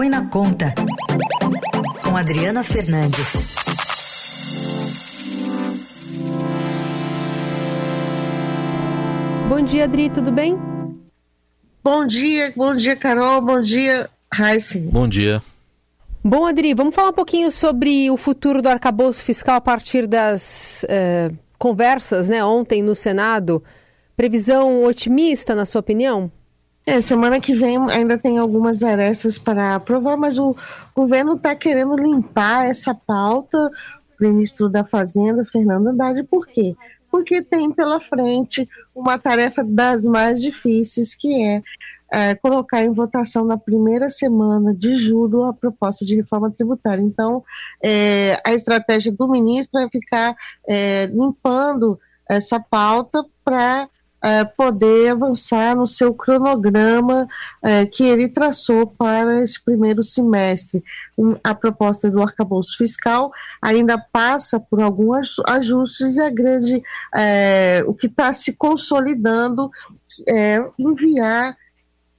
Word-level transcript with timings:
Põe 0.00 0.08
na 0.08 0.26
Conta, 0.28 0.72
com 2.02 2.16
Adriana 2.16 2.64
Fernandes. 2.64 3.54
Bom 9.46 9.60
dia, 9.60 9.84
Adri, 9.84 10.08
tudo 10.08 10.32
bem? 10.32 10.56
Bom 11.84 12.06
dia, 12.06 12.50
bom 12.56 12.74
dia, 12.74 12.96
Carol, 12.96 13.42
bom 13.42 13.60
dia, 13.60 14.08
Heisen. 14.34 14.88
Bom 14.88 15.06
dia. 15.06 15.42
Bom, 16.24 16.46
Adri, 16.46 16.72
vamos 16.72 16.94
falar 16.94 17.10
um 17.10 17.12
pouquinho 17.12 17.50
sobre 17.50 18.10
o 18.10 18.16
futuro 18.16 18.62
do 18.62 18.70
arcabouço 18.70 19.22
fiscal 19.22 19.56
a 19.56 19.60
partir 19.60 20.06
das 20.06 20.82
eh, 20.88 21.30
conversas 21.58 22.26
né, 22.26 22.42
ontem 22.42 22.82
no 22.82 22.94
Senado. 22.94 23.62
Previsão 24.16 24.82
otimista, 24.82 25.54
na 25.54 25.66
sua 25.66 25.80
opinião? 25.80 26.32
É, 26.86 27.00
semana 27.00 27.40
que 27.40 27.54
vem 27.54 27.78
ainda 27.90 28.18
tem 28.18 28.38
algumas 28.38 28.82
arestas 28.82 29.38
para 29.38 29.74
aprovar, 29.74 30.16
mas 30.16 30.38
o 30.38 30.56
governo 30.94 31.34
está 31.34 31.54
querendo 31.54 31.94
limpar 31.96 32.66
essa 32.66 32.94
pauta. 32.94 33.58
O 33.58 34.22
ministro 34.22 34.68
da 34.68 34.84
Fazenda, 34.84 35.44
Fernando 35.44 35.88
Haddad, 35.88 36.22
por 36.24 36.46
quê? 36.46 36.74
Porque 37.10 37.42
tem 37.42 37.70
pela 37.70 38.00
frente 38.00 38.68
uma 38.94 39.18
tarefa 39.18 39.62
das 39.64 40.04
mais 40.04 40.40
difíceis, 40.40 41.14
que 41.14 41.42
é 41.42 41.62
é, 42.10 42.34
colocar 42.34 42.82
em 42.82 42.92
votação 42.92 43.44
na 43.44 43.56
primeira 43.56 44.10
semana 44.10 44.74
de 44.74 44.94
julho 44.94 45.44
a 45.44 45.54
proposta 45.54 46.04
de 46.04 46.16
reforma 46.16 46.50
tributária. 46.50 47.02
Então, 47.02 47.44
é, 47.82 48.40
a 48.44 48.52
estratégia 48.52 49.12
do 49.12 49.28
ministro 49.28 49.80
é 49.80 49.88
ficar 49.88 50.34
é, 50.66 51.06
limpando 51.06 51.98
essa 52.28 52.58
pauta 52.58 53.24
para 53.44 53.88
é, 54.22 54.44
poder 54.44 55.10
avançar 55.10 55.76
no 55.76 55.86
seu 55.86 56.12
cronograma 56.12 57.26
é, 57.62 57.86
que 57.86 58.04
ele 58.04 58.28
traçou 58.28 58.86
para 58.86 59.42
esse 59.42 59.62
primeiro 59.62 60.02
semestre. 60.02 60.82
A 61.42 61.54
proposta 61.54 62.10
do 62.10 62.22
arcabouço 62.22 62.76
fiscal 62.76 63.30
ainda 63.62 63.98
passa 63.98 64.60
por 64.60 64.80
alguns 64.80 65.36
ajustes 65.46 66.16
e 66.16 66.22
a 66.22 66.30
grande, 66.30 66.82
é, 67.14 67.82
o 67.86 67.94
que 67.94 68.06
está 68.06 68.32
se 68.32 68.52
consolidando 68.52 69.70
é 70.28 70.62
enviar 70.78 71.56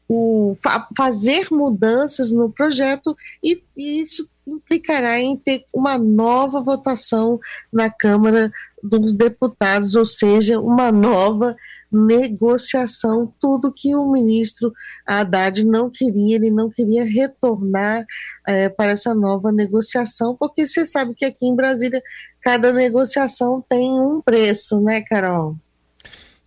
o, 0.07 0.55
fa 0.61 0.87
fazer 0.95 1.47
mudanças 1.51 2.31
no 2.31 2.51
projeto 2.51 3.15
e, 3.41 3.63
e 3.77 4.01
isso 4.01 4.29
implicará 4.45 5.19
em 5.19 5.37
ter 5.37 5.65
uma 5.73 5.97
nova 5.97 6.59
votação 6.59 7.39
na 7.71 7.89
Câmara 7.89 8.51
dos 8.83 9.13
Deputados, 9.13 9.95
ou 9.95 10.05
seja, 10.05 10.59
uma 10.59 10.91
nova 10.91 11.55
negociação, 11.91 13.33
tudo 13.39 13.73
que 13.73 13.93
o 13.95 14.09
ministro 14.09 14.71
Haddad 15.05 15.65
não 15.65 15.89
queria, 15.89 16.35
ele 16.37 16.49
não 16.49 16.69
queria 16.69 17.03
retornar 17.03 18.05
é, 18.47 18.69
para 18.69 18.93
essa 18.93 19.13
nova 19.13 19.51
negociação, 19.51 20.35
porque 20.39 20.65
você 20.65 20.85
sabe 20.85 21.13
que 21.13 21.25
aqui 21.25 21.47
em 21.47 21.55
Brasília 21.55 22.01
cada 22.41 22.71
negociação 22.71 23.63
tem 23.67 23.91
um 23.91 24.21
preço, 24.21 24.79
né, 24.79 25.01
Carol? 25.01 25.57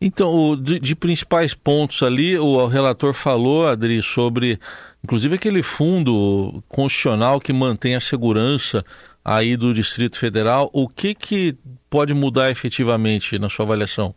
Então, 0.01 0.61
de, 0.61 0.95
principais 0.95 1.55
pontos 1.55 2.03
ali, 2.03 2.37
o 2.37 2.67
relator 2.67 3.15
falou, 3.15 3.67
Adri, 3.67 4.03
sobre 4.03 4.59
inclusive 5.03 5.37
aquele 5.37 5.63
fundo 5.63 6.63
constitucional 6.69 7.41
que 7.41 7.53
mantém 7.53 7.95
a 7.95 8.01
segurança 8.01 8.85
aí 9.25 9.57
do 9.57 9.73
Distrito 9.73 10.19
Federal. 10.19 10.69
O 10.73 10.89
que, 10.89 11.15
que 11.15 11.57
pode 11.89 12.13
mudar 12.13 12.51
efetivamente 12.51 13.39
na 13.39 13.49
sua 13.49 13.65
avaliação? 13.65 14.15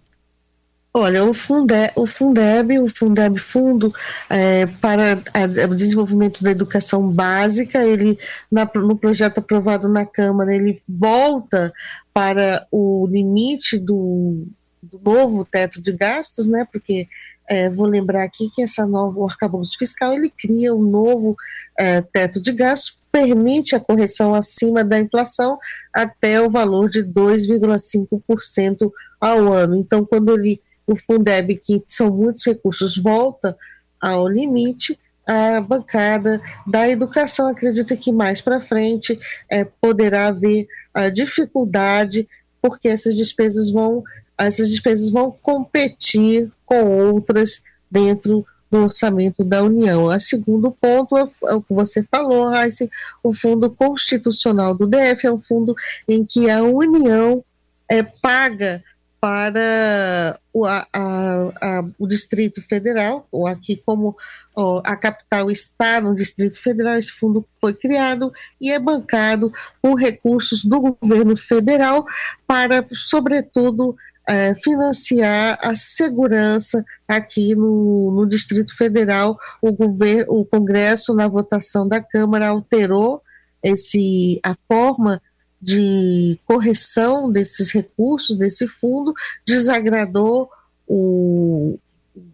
Olha, 0.93 1.23
o, 1.23 1.33
Funde, 1.33 1.91
o 1.95 2.07
Fundeb, 2.07 2.80
o 2.80 2.88
Fundeb 2.88 3.38
Fundo 3.38 3.93
é, 4.30 4.66
para 4.66 5.21
o 5.69 5.75
Desenvolvimento 5.75 6.44
da 6.44 6.49
Educação 6.49 7.11
Básica, 7.11 7.85
ele 7.85 8.17
na, 8.52 8.69
no 8.73 8.97
projeto 8.97 9.38
aprovado 9.38 9.88
na 9.88 10.05
Câmara, 10.05 10.55
ele 10.55 10.81
volta 10.88 11.71
para 12.11 12.66
o 12.71 13.05
limite 13.07 13.77
do, 13.77 14.47
do 14.81 15.00
novo 15.03 15.45
teto 15.45 15.79
de 15.81 15.91
gastos, 15.91 16.47
né? 16.47 16.66
Porque 16.72 17.07
é, 17.47 17.69
vou 17.69 17.85
lembrar 17.85 18.23
aqui 18.23 18.50
que 18.50 18.63
essa 18.63 18.85
nova 18.85 19.23
arcabouço 19.23 19.78
fiscal 19.78 20.13
ele 20.13 20.29
cria 20.29 20.73
um 20.73 20.81
novo 20.81 21.35
é, 21.78 22.01
teto 22.01 22.41
de 22.41 22.51
gastos, 22.51 23.00
permite 23.12 23.75
a 23.75 23.79
correção 23.79 24.33
acima 24.33 24.83
da 24.83 25.00
inflação 25.00 25.57
até 25.94 26.41
o 26.41 26.50
valor 26.50 26.89
de 26.89 27.03
2,5% 27.03 28.91
ao 29.19 29.53
ano. 29.53 29.75
Então, 29.75 30.03
quando 30.06 30.33
ele 30.33 30.59
o 30.88 30.96
Fundeb, 30.96 31.58
que 31.58 31.84
são 31.86 32.09
muitos 32.09 32.46
recursos, 32.46 32.98
volta 32.98 33.56
ao 34.02 34.28
limite, 34.28 34.98
a 35.28 35.59
bancada 35.59 36.42
da 36.66 36.88
educação 36.88 37.50
acredita 37.50 37.98
que 37.98 38.14
mais 38.14 38.40
para 38.40 38.62
frente 38.62 39.20
é, 39.50 39.66
poderá 39.66 40.28
haver 40.28 40.68
a 40.94 41.09
dificuldade, 41.09 42.28
porque 42.62 42.88
essas 42.88 43.16
despesas 43.16 43.70
vão 43.70 44.03
essas 44.40 44.70
despesas 44.70 45.09
vão 45.09 45.31
competir 45.42 46.52
com 46.64 46.86
outras 47.12 47.64
dentro 47.90 48.46
do 48.69 48.84
orçamento 48.84 49.44
da 49.44 49.64
União. 49.64 50.04
O 50.04 50.19
segundo 50.19 50.72
ponto 50.72 51.18
é, 51.18 51.22
é 51.46 51.54
o 51.56 51.62
que 51.62 51.74
você 51.74 52.04
falou, 52.04 52.50
Raíssa, 52.50 52.88
o 53.24 53.34
Fundo 53.34 53.69
Constitucional 53.72 54.75
do 54.75 54.86
DF 54.86 55.25
é 55.25 55.31
um 55.31 55.42
fundo 55.42 55.75
em 56.08 56.24
que 56.24 56.50
a 56.50 56.62
União 56.62 57.44
é, 57.90 58.04
paga 58.04 58.84
para 59.19 60.39
o, 60.53 60.66
a, 60.66 60.88
a, 60.94 61.83
o 61.97 62.07
Distrito 62.07 62.61
Federal, 62.61 63.28
ou 63.31 63.47
aqui 63.47 63.81
como 63.85 64.16
ó, 64.55 64.81
a 64.85 64.95
capital 64.95 65.50
está 65.50 66.00
no 66.01 66.16
Distrito 66.16 66.59
Federal, 66.59 66.95
esse 66.97 67.11
fundo 67.11 67.45
foi 67.59 67.73
criado 67.73 68.31
e 68.59 68.72
é 68.72 68.79
bancado 68.79 69.51
com 69.81 69.95
recursos 69.95 70.63
do 70.63 70.79
governo 70.79 71.35
federal 71.35 72.06
para, 72.45 72.85
sobretudo, 72.94 73.95
é, 74.27 74.53
financiar 74.56 75.57
a 75.61 75.73
segurança 75.73 76.83
aqui 77.07 77.56
no, 77.56 78.11
no 78.11 78.27
Distrito 78.27 78.75
Federal. 78.75 79.38
O, 79.61 79.72
governo, 79.73 80.25
o 80.33 80.45
Congresso, 80.45 81.13
na 81.16 81.27
votação 81.27 81.88
da 81.88 82.01
Câmara, 82.01 82.50
alterou 82.50 83.22
esse, 83.63 84.39
a 84.44 84.56
forma 84.67 85.22
de 85.62 86.40
correção 86.45 87.31
desses 87.31 87.72
recursos, 87.72 88.38
desse 88.38 88.68
fundo, 88.68 89.13
desagradou 89.45 90.50
o 90.88 91.78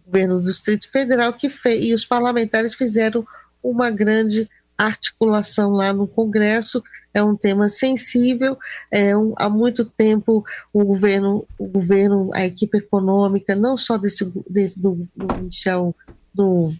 governo 0.04 0.40
do 0.40 0.44
Distrito 0.44 0.90
Federal 0.90 1.32
que 1.32 1.48
fez, 1.48 1.84
e 1.86 1.94
os 1.94 2.04
parlamentares 2.04 2.74
fizeram 2.74 3.26
uma 3.62 3.90
grande 3.90 4.48
articulação 4.76 5.70
lá 5.70 5.92
no 5.92 6.06
Congresso 6.06 6.82
é 7.14 7.22
um 7.22 7.36
tema 7.36 7.68
sensível. 7.68 8.58
É 8.90 9.16
um, 9.16 9.32
há 9.36 9.48
muito 9.48 9.84
tempo 9.84 10.44
o 10.72 10.84
governo, 10.84 11.46
o 11.56 11.68
governo, 11.68 12.30
a 12.34 12.44
equipe 12.44 12.78
econômica, 12.78 13.54
não 13.54 13.78
só 13.78 13.96
desse, 13.96 14.30
desse 14.50 14.80
do, 14.80 15.08
do 15.14 15.34
Michel, 15.36 15.94
do, 16.34 16.74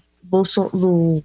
do 0.73 1.23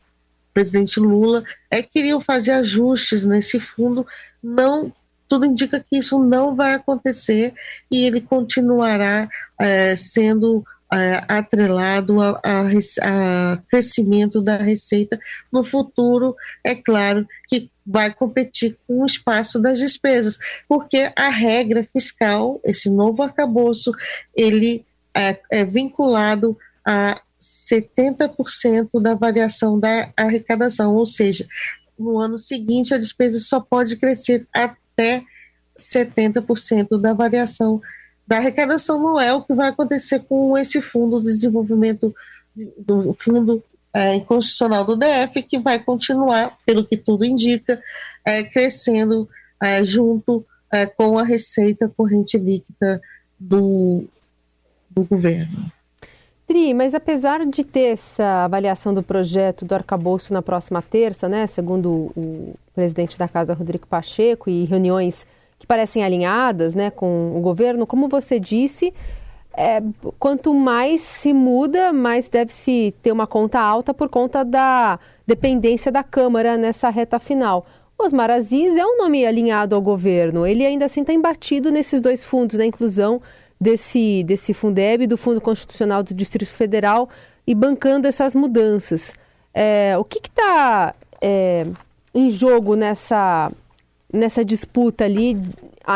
presidente 0.54 1.00
Lula, 1.00 1.44
é 1.72 1.82
queriam 1.82 2.22
fazer 2.22 2.52
ajustes 2.52 3.26
nesse 3.26 3.60
fundo. 3.60 4.06
Não 4.42 4.94
tudo 5.30 5.46
indica 5.46 5.80
que 5.80 6.00
isso 6.00 6.20
não 6.20 6.56
vai 6.56 6.74
acontecer 6.74 7.54
e 7.90 8.06
ele 8.06 8.20
continuará 8.20 9.30
é, 9.60 9.96
sendo 9.96 10.66
é, 10.92 11.22
atrelado 11.28 12.20
a, 12.20 12.42
a, 12.44 12.64
a, 12.64 13.58
crescimento 13.70 14.42
da 14.42 14.58
receita 14.58 15.20
no 15.54 15.64
futuro, 15.64 16.36
é 16.64 16.74
claro 16.74 17.28
que 17.48 17.70
vai 17.86 18.12
competir 18.12 18.78
com 18.88 19.04
o 19.04 19.06
espaço 19.06 19.60
das 19.60 19.78
despesas, 19.78 20.40
porque 20.68 21.12
a 21.16 21.30
regra 21.30 21.88
fiscal, 21.94 22.60
esse 22.66 22.90
novo 22.90 23.22
arcabouço, 23.22 23.92
ele 24.36 24.84
é, 25.16 25.40
é 25.52 25.64
vinculado 25.64 26.58
a 26.86 27.22
70% 27.40 29.02
da 29.02 29.14
variação 29.14 29.80
da 29.80 30.12
arrecadação, 30.18 30.96
ou 30.96 31.06
seja, 31.06 31.48
no 31.98 32.20
ano 32.20 32.38
seguinte 32.38 32.94
a 32.94 32.98
despesa 32.98 33.40
só 33.40 33.60
pode 33.60 33.98
crescer 33.98 34.48
até 35.00 35.24
70% 35.80 37.00
da 37.00 37.14
variação 37.14 37.82
da 38.28 38.38
arrecadação 38.38 39.02
não 39.02 39.20
é 39.20 39.34
o 39.34 39.42
que 39.42 39.54
vai 39.54 39.70
acontecer 39.70 40.20
com 40.20 40.56
esse 40.58 40.82
fundo 40.82 41.20
de 41.20 41.28
desenvolvimento 41.28 42.14
do 42.78 43.16
fundo 43.18 43.64
é, 43.92 44.20
constitucional 44.20 44.86
do 44.86 44.96
DF, 44.96 45.42
que 45.42 45.58
vai 45.58 45.80
continuar, 45.80 46.56
pelo 46.64 46.86
que 46.86 46.96
tudo 46.96 47.26
indica, 47.26 47.82
é, 48.24 48.44
crescendo 48.44 49.28
é, 49.64 49.84
junto 49.84 50.46
é, 50.72 50.86
com 50.86 51.18
a 51.18 51.24
receita 51.24 51.90
corrente 51.90 52.38
líquida 52.38 53.02
do, 53.40 54.04
do 54.92 55.04
governo. 55.06 55.72
Tri, 56.50 56.74
mas 56.74 56.96
apesar 56.96 57.46
de 57.46 57.64
ter 57.64 57.94
essa 57.94 58.46
avaliação 58.46 58.92
do 58.92 59.04
projeto 59.04 59.66
do 59.66 59.76
arcabouço 59.76 60.34
na 60.34 60.42
próxima 60.42 60.82
terça, 60.82 61.30
né, 61.30 61.46
segundo 61.46 62.12
o 62.18 62.56
presidente 62.74 63.20
da 63.20 63.28
Casa, 63.28 63.54
Rodrigo 63.54 63.86
Pacheco, 63.86 64.50
e 64.50 64.66
reuniões 64.66 65.28
que 65.60 65.68
parecem 65.68 66.04
alinhadas 66.04 66.74
né, 66.74 66.90
com 66.90 67.38
o 67.38 67.40
governo, 67.40 67.86
como 67.86 68.08
você 68.08 68.40
disse, 68.40 68.92
é, 69.56 69.80
quanto 70.18 70.52
mais 70.52 71.02
se 71.02 71.34
muda, 71.34 71.94
mais 71.94 72.28
deve 72.28 72.52
se 72.52 72.96
ter 73.04 73.12
uma 73.12 73.28
conta 73.28 73.60
alta 73.60 73.94
por 73.94 74.10
conta 74.10 74.44
da 74.44 74.98
dependência 75.28 75.92
da 75.92 76.02
Câmara 76.02 76.58
nessa 76.58 76.90
reta 76.90 77.20
final. 77.20 77.64
Osmar 77.96 78.32
Aziz 78.32 78.76
é 78.76 78.84
um 78.84 78.98
nome 78.98 79.24
alinhado 79.24 79.76
ao 79.76 79.82
governo. 79.84 80.48
Ele 80.48 80.66
ainda 80.66 80.86
assim 80.86 81.02
está 81.02 81.14
embatido 81.14 81.70
nesses 81.70 82.02
dois 82.02 82.26
fundos, 82.26 82.58
na 82.58 82.66
inclusão 82.66 83.22
desse, 83.60 84.24
desse 84.24 84.54
Fundeb, 84.54 85.08
do 85.08 85.18
Fundo 85.18 85.42
Constitucional 85.42 86.04
do 86.04 86.14
Distrito 86.14 86.52
Federal 86.52 87.10
e 87.46 87.54
bancando 87.54 88.08
essas 88.08 88.34
mudanças. 88.34 89.14
É, 89.54 89.98
o 89.98 90.04
que 90.04 90.20
está 90.20 90.94
é, 91.22 91.66
em 92.14 92.30
jogo 92.30 92.76
nessa, 92.76 93.52
nessa 94.14 94.46
disputa 94.46 95.04
ali 95.04 95.36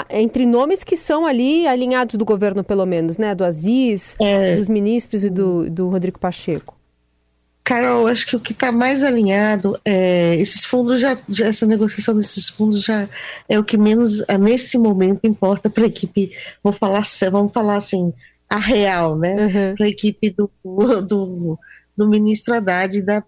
entre 0.09 0.45
nomes 0.45 0.83
que 0.83 0.97
são 0.97 1.25
ali 1.25 1.67
alinhados 1.67 2.15
do 2.15 2.25
governo, 2.25 2.63
pelo 2.63 2.85
menos, 2.85 3.17
né? 3.17 3.35
Do 3.35 3.43
Aziz, 3.43 4.15
é... 4.19 4.55
dos 4.55 4.67
ministros 4.67 5.23
e 5.23 5.29
do, 5.29 5.69
do 5.69 5.87
Rodrigo 5.89 6.19
Pacheco. 6.19 6.75
Carol, 7.63 8.07
acho 8.07 8.27
que 8.27 8.35
o 8.35 8.39
que 8.39 8.51
está 8.51 8.71
mais 8.71 9.03
alinhado 9.03 9.79
é 9.85 10.35
esses 10.35 10.65
fundos 10.65 10.99
já, 10.99 11.17
já, 11.29 11.47
essa 11.47 11.65
negociação 11.65 12.15
desses 12.15 12.49
fundos 12.49 12.83
já 12.83 13.07
é 13.47 13.57
o 13.57 13.63
que 13.63 13.77
menos 13.77 14.21
nesse 14.39 14.77
momento 14.77 15.25
importa 15.25 15.69
para 15.69 15.85
a 15.85 15.87
equipe. 15.87 16.31
Vou 16.61 16.73
falar, 16.73 17.03
vamos 17.31 17.53
falar 17.53 17.77
assim, 17.77 18.13
a 18.49 18.59
real, 18.59 19.17
né? 19.17 19.45
Uhum. 19.45 19.75
Para 19.77 19.85
a 19.85 19.89
equipe 19.89 20.29
do, 20.29 20.51
do, 21.01 21.57
do 21.95 22.09
ministro 22.09 22.53
Haddad 22.53 22.97
e 22.97 23.01
da 23.01 23.23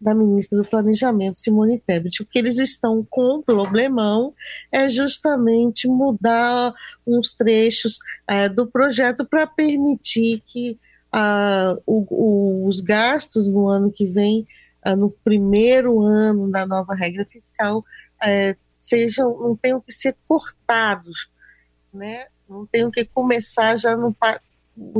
da 0.00 0.14
ministra 0.14 0.58
do 0.58 0.68
Planejamento, 0.68 1.38
Simone 1.38 1.78
Tebet. 1.78 2.22
O 2.22 2.26
que 2.26 2.38
eles 2.38 2.58
estão 2.58 3.06
com 3.08 3.38
um 3.38 3.42
problemão 3.42 4.34
é 4.70 4.88
justamente 4.88 5.88
mudar 5.88 6.74
uns 7.06 7.34
trechos 7.34 7.98
é, 8.28 8.48
do 8.48 8.66
projeto 8.70 9.24
para 9.24 9.46
permitir 9.46 10.42
que 10.46 10.78
o, 11.86 12.06
o, 12.10 12.66
os 12.66 12.80
gastos 12.80 13.48
no 13.48 13.68
ano 13.68 13.90
que 13.90 14.06
vem, 14.06 14.46
uh, 14.86 14.96
no 14.96 15.10
primeiro 15.10 16.00
ano 16.02 16.50
da 16.50 16.66
nova 16.66 16.94
regra 16.94 17.24
fiscal, 17.24 17.78
uh, 17.78 18.56
sejam, 18.76 19.38
não 19.38 19.56
tenham 19.56 19.80
que 19.80 19.92
ser 19.92 20.16
cortados, 20.28 21.30
né? 21.92 22.26
não 22.48 22.66
tenham 22.66 22.90
que 22.90 23.04
começar 23.04 23.76
já 23.76 23.96
no. 23.96 24.14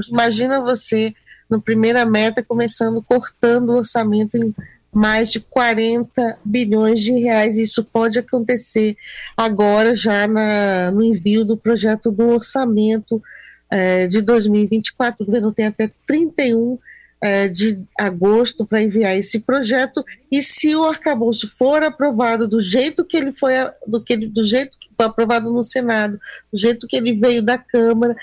Imagina 0.09 0.61
você, 0.61 1.15
no 1.49 1.61
primeira 1.61 2.05
meta, 2.05 2.43
começando 2.43 3.03
cortando 3.03 3.71
o 3.71 3.77
orçamento 3.79 4.37
em 4.37 4.55
mais 4.93 5.31
de 5.31 5.41
40 5.41 6.39
bilhões 6.45 7.01
de 7.01 7.13
reais. 7.13 7.57
Isso 7.57 7.85
pode 7.85 8.19
acontecer 8.19 8.97
agora, 9.37 9.95
já 9.95 10.27
na, 10.27 10.91
no 10.91 11.05
envio 11.05 11.45
do 11.45 11.57
projeto 11.57 12.11
do 12.11 12.29
orçamento 12.31 13.23
é, 13.71 14.07
de 14.07 14.21
2024. 14.21 15.23
O 15.23 15.27
governo 15.27 15.53
tem 15.53 15.67
até 15.67 15.91
31 16.07 16.79
é, 17.21 17.49
de 17.49 17.83
agosto 17.99 18.67
para 18.67 18.83
enviar 18.83 19.17
esse 19.17 19.41
projeto. 19.41 20.05
E 20.31 20.43
se 20.43 20.75
o 20.77 20.85
arcabouço 20.85 21.49
for 21.49 21.83
aprovado 21.83 22.47
do 22.47 22.61
jeito 22.61 23.05
que 23.05 23.17
ele 23.17 23.33
foi, 23.33 23.53
do, 23.87 24.03
que 24.03 24.13
ele, 24.13 24.29
do 24.29 24.45
jeito 24.45 24.77
que 24.79 24.89
foi 24.97 25.07
aprovado 25.07 25.53
no 25.53 25.65
Senado, 25.65 26.19
do 26.53 26.59
jeito 26.59 26.87
que 26.87 26.97
ele 26.97 27.15
veio 27.15 27.43
da 27.43 27.59
Câmara, 27.59 28.17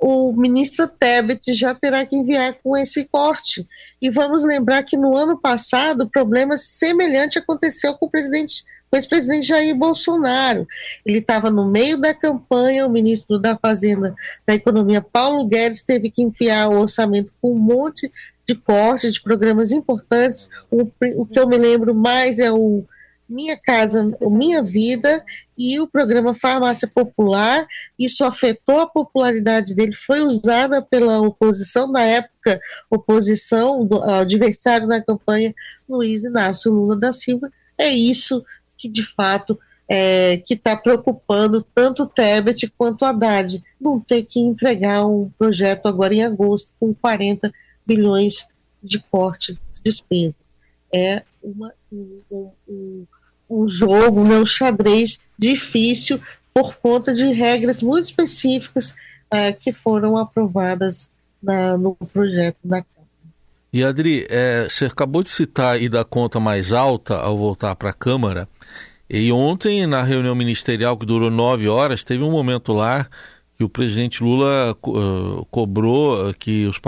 o 0.00 0.32
ministro 0.32 0.88
Tebet 0.88 1.52
já 1.52 1.74
terá 1.74 2.06
que 2.06 2.16
enviar 2.16 2.54
com 2.62 2.76
esse 2.76 3.04
corte. 3.04 3.68
E 4.00 4.08
vamos 4.08 4.44
lembrar 4.44 4.82
que 4.82 4.96
no 4.96 5.14
ano 5.14 5.38
passado, 5.38 6.08
problema 6.08 6.56
semelhante 6.56 7.38
aconteceu 7.38 7.94
com 7.94 8.06
o 8.06 8.10
presidente 8.10 8.64
o 8.92 8.96
ex-presidente 8.96 9.46
Jair 9.46 9.74
Bolsonaro. 9.74 10.66
Ele 11.06 11.18
estava 11.18 11.50
no 11.50 11.70
meio 11.70 11.98
da 11.98 12.12
campanha, 12.12 12.86
o 12.86 12.90
ministro 12.90 13.38
da 13.38 13.56
Fazenda 13.56 14.14
da 14.46 14.54
Economia, 14.54 15.00
Paulo 15.00 15.46
Guedes, 15.46 15.82
teve 15.82 16.10
que 16.10 16.22
enfiar 16.22 16.68
o 16.68 16.80
orçamento 16.80 17.32
com 17.40 17.52
um 17.52 17.58
monte 17.58 18.10
de 18.46 18.54
cortes 18.54 19.14
de 19.14 19.22
programas 19.22 19.70
importantes. 19.70 20.48
O, 20.70 20.90
o 21.16 21.26
que 21.26 21.38
eu 21.38 21.46
me 21.46 21.56
lembro 21.56 21.94
mais 21.94 22.38
é 22.38 22.50
o 22.50 22.84
minha 23.28 23.56
Casa, 23.56 24.12
Minha 24.20 24.60
Vida 24.60 25.24
e 25.56 25.78
o 25.78 25.86
programa 25.86 26.34
Farmácia 26.34 26.88
Popular. 26.88 27.64
Isso 27.96 28.24
afetou 28.24 28.80
a 28.80 28.88
popularidade 28.88 29.72
dele, 29.72 29.94
foi 29.94 30.20
usada 30.20 30.82
pela 30.82 31.20
oposição, 31.20 31.92
na 31.92 32.02
época, 32.02 32.60
oposição, 32.90 33.86
do 33.86 34.02
adversário 34.02 34.88
na 34.88 35.00
campanha, 35.00 35.54
Luiz 35.88 36.24
Inácio 36.24 36.72
Lula 36.72 36.98
da 36.98 37.12
Silva. 37.12 37.48
É 37.78 37.88
isso 37.88 38.44
que, 38.80 38.88
de 38.88 39.02
fato, 39.02 39.58
é, 39.88 40.38
que 40.38 40.54
está 40.54 40.76
preocupando 40.76 41.66
tanto 41.74 42.04
o 42.04 42.06
Tebet 42.06 42.72
quanto 42.78 43.02
o 43.02 43.04
Haddad. 43.04 43.62
Não 43.80 44.00
ter 44.00 44.22
que 44.22 44.40
entregar 44.40 45.04
um 45.04 45.30
projeto 45.38 45.86
agora 45.86 46.14
em 46.14 46.22
agosto 46.22 46.74
com 46.78 46.94
40 46.94 47.52
bilhões 47.84 48.46
de 48.82 48.98
corte 48.98 49.54
de 49.72 49.82
despesas. 49.82 50.54
É 50.92 51.22
uma, 51.42 51.72
um, 51.92 52.52
um, 52.68 53.06
um 53.50 53.68
jogo, 53.68 54.24
né, 54.24 54.38
um 54.38 54.46
xadrez 54.46 55.18
difícil 55.38 56.20
por 56.54 56.76
conta 56.76 57.12
de 57.12 57.32
regras 57.32 57.82
muito 57.82 58.04
específicas 58.04 58.92
uh, 59.32 59.56
que 59.58 59.72
foram 59.72 60.16
aprovadas 60.16 61.10
na, 61.42 61.76
no 61.76 61.94
projeto 61.94 62.58
da 62.64 62.82
Câmara. 62.82 62.99
E 63.72 63.84
Adri, 63.84 64.26
é, 64.28 64.68
você 64.68 64.86
acabou 64.86 65.22
de 65.22 65.28
citar 65.28 65.80
e 65.80 65.88
da 65.88 66.04
conta 66.04 66.40
mais 66.40 66.72
alta 66.72 67.16
ao 67.16 67.36
voltar 67.36 67.76
para 67.76 67.90
a 67.90 67.94
Câmara. 67.94 68.48
E 69.08 69.30
ontem, 69.30 69.86
na 69.86 70.02
reunião 70.02 70.34
ministerial 70.34 70.96
que 70.96 71.06
durou 71.06 71.30
nove 71.30 71.68
horas, 71.68 72.02
teve 72.02 72.22
um 72.22 72.30
momento 72.30 72.72
lá 72.72 73.06
que 73.56 73.64
o 73.64 73.68
presidente 73.68 74.24
Lula 74.24 74.76
uh, 74.86 75.44
cobrou 75.50 76.32
que 76.34 76.66
os, 76.66 76.80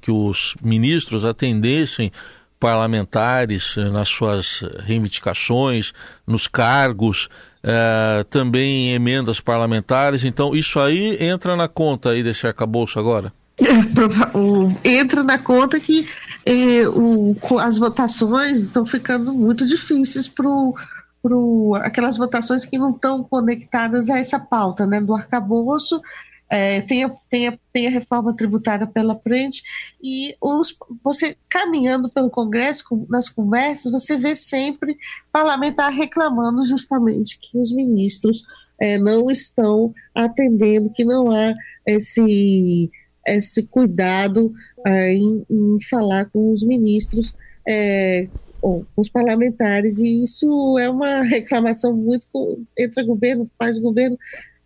que 0.00 0.10
os 0.10 0.54
ministros 0.62 1.24
atendessem 1.24 2.10
parlamentares 2.58 3.76
nas 3.92 4.08
suas 4.08 4.64
reivindicações, 4.80 5.92
nos 6.26 6.48
cargos, 6.48 7.28
eh, 7.62 8.24
também 8.30 8.90
em 8.90 8.94
emendas 8.94 9.40
parlamentares. 9.40 10.24
Então, 10.24 10.54
isso 10.54 10.80
aí 10.80 11.16
entra 11.20 11.54
na 11.54 11.68
conta 11.68 12.10
aí 12.10 12.22
desse 12.22 12.46
arcabouço 12.46 12.98
agora? 12.98 13.32
É, 13.58 14.88
entra 14.88 15.22
na 15.22 15.38
conta 15.38 15.80
que 15.80 16.08
o, 16.94 17.36
as 17.58 17.76
votações 17.76 18.60
estão 18.60 18.86
ficando 18.86 19.32
muito 19.32 19.66
difíceis 19.66 20.28
para 20.28 20.46
aquelas 21.82 22.16
votações 22.16 22.64
que 22.64 22.78
não 22.78 22.90
estão 22.90 23.24
conectadas 23.24 24.08
a 24.08 24.18
essa 24.18 24.38
pauta 24.38 24.86
né, 24.86 25.00
do 25.00 25.14
arcabouço. 25.14 26.00
É, 26.48 26.80
tem, 26.82 27.02
a, 27.02 27.10
tem, 27.28 27.48
a, 27.48 27.58
tem 27.72 27.88
a 27.88 27.90
reforma 27.90 28.32
tributária 28.36 28.86
pela 28.86 29.18
frente, 29.18 29.64
e 30.00 30.36
os, 30.40 30.76
você 31.02 31.36
caminhando 31.48 32.08
pelo 32.08 32.30
Congresso, 32.30 32.84
nas 33.10 33.28
conversas, 33.28 33.90
você 33.90 34.16
vê 34.16 34.36
sempre 34.36 34.96
parlamentar 35.32 35.90
reclamando 35.90 36.64
justamente 36.64 37.36
que 37.40 37.58
os 37.58 37.72
ministros 37.72 38.44
é, 38.80 38.96
não 38.96 39.28
estão 39.28 39.92
atendendo, 40.14 40.92
que 40.92 41.04
não 41.04 41.32
há 41.32 41.52
esse, 41.84 42.92
esse 43.26 43.64
cuidado 43.64 44.54
é, 44.86 45.12
em, 45.12 45.44
em, 45.50 45.78
falar 45.90 46.26
com 46.26 46.50
os 46.50 46.62
ministros. 46.62 47.34
É, 47.68 48.28
com 48.60 48.84
os 48.96 49.08
parlamentares, 49.08 49.98
e 49.98 50.24
isso 50.24 50.78
é 50.78 50.88
uma 50.88 51.22
reclamação 51.26 51.92
muito 51.92 52.26
entre 52.76 53.04
governo, 53.04 53.48
faz 53.58 53.78
governo, 53.78 54.18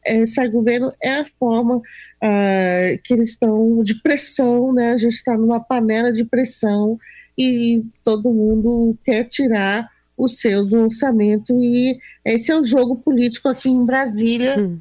esse 0.05 0.49
governo 0.49 0.93
é 1.03 1.19
a 1.19 1.27
forma 1.39 1.77
uh, 1.77 3.03
que 3.05 3.13
eles 3.13 3.31
estão 3.31 3.83
de 3.83 3.95
pressão, 3.97 4.73
né? 4.73 4.93
A 4.93 4.99
gente 4.99 5.15
está 5.15 5.37
numa 5.37 5.61
panela 5.61 6.11
de 6.11 6.25
pressão 6.25 6.99
e 7.37 7.85
todo 8.03 8.33
mundo 8.33 8.97
quer 9.05 9.25
tirar 9.25 9.89
o 10.17 10.29
seu 10.29 10.65
do 10.65 10.85
orçamento 10.85 11.59
e 11.61 11.99
esse 12.25 12.51
é 12.51 12.57
o 12.57 12.65
jogo 12.65 12.97
político 12.97 13.49
aqui 13.49 13.69
em 13.69 13.85
Brasília. 13.85 14.59
Hum. 14.59 14.79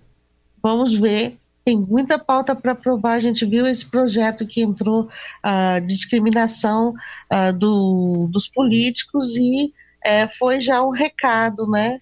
Vamos 0.62 0.94
ver. 0.94 1.38
Tem 1.64 1.78
muita 1.78 2.18
pauta 2.18 2.56
para 2.56 2.72
aprovar. 2.72 3.14
A 3.14 3.20
gente 3.20 3.46
viu 3.46 3.68
esse 3.68 3.86
projeto 3.86 4.48
que 4.48 4.62
entrou 4.62 5.10
a 5.44 5.78
uh, 5.78 5.86
discriminação 5.86 6.94
uh, 7.32 7.54
do, 7.54 8.28
dos 8.32 8.48
políticos 8.48 9.36
e 9.36 9.74
uh, 10.06 10.38
foi 10.38 10.62
já 10.62 10.82
um 10.82 10.90
recado, 10.90 11.70
né? 11.70 12.02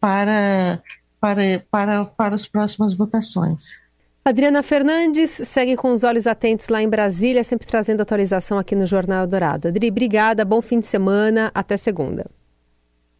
Para 0.00 0.82
para, 1.20 1.62
para, 1.70 2.04
para 2.06 2.34
as 2.34 2.46
próximas 2.46 2.94
votações. 2.94 3.78
Adriana 4.24 4.62
Fernandes 4.62 5.30
segue 5.30 5.76
com 5.76 5.92
os 5.92 6.04
olhos 6.04 6.26
atentos 6.26 6.68
lá 6.68 6.82
em 6.82 6.88
Brasília, 6.88 7.44
sempre 7.44 7.66
trazendo 7.66 8.00
atualização 8.00 8.58
aqui 8.58 8.74
no 8.74 8.86
Jornal 8.86 9.26
Dourado. 9.26 9.68
Adri, 9.68 9.88
obrigada, 9.90 10.44
bom 10.44 10.60
fim 10.60 10.80
de 10.80 10.86
semana, 10.86 11.50
até 11.54 11.76
segunda. 11.76 12.26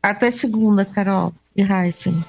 Até 0.03 0.31
segunda, 0.31 0.85
Carol 0.85 1.33
e 1.55 1.63
Heisen. 1.63 2.25